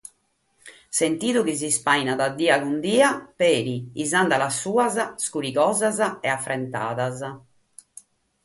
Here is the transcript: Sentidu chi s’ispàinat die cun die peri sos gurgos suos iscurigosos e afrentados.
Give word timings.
Sentidu 0.99 1.39
chi 1.47 1.53
s’ispàinat 1.61 2.21
die 2.39 2.57
cun 2.63 2.77
die 2.85 3.09
peri 3.41 3.77
sos 4.11 4.15
gurgos 4.29 4.55
suos 4.63 4.95
iscurigosos 5.03 5.97
e 6.27 6.33
afrentados. 6.39 7.19